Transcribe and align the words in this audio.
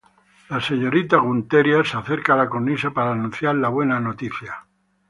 La 0.49 0.59
señorita 0.59 1.17
Gunther 1.17 1.85
se 1.85 1.95
acerca 1.95 2.33
a 2.33 2.37
la 2.37 2.49
cornisa 2.49 2.89
para 2.89 3.11
anunciar 3.11 3.53
la 3.53 3.69
buena 3.69 3.99
noticia. 3.99 4.65